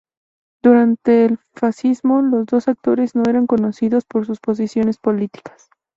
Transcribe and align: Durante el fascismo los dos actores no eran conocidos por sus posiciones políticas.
Durante 0.63 1.25
el 1.25 1.37
fascismo 1.53 2.23
los 2.23 2.47
dos 2.47 2.67
actores 2.67 3.13
no 3.13 3.21
eran 3.29 3.45
conocidos 3.45 4.03
por 4.03 4.25
sus 4.25 4.39
posiciones 4.39 4.97
políticas. 4.97 5.69